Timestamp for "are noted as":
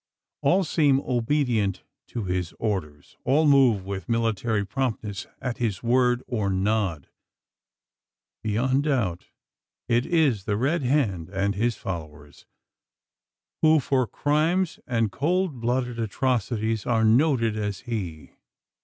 16.87-17.81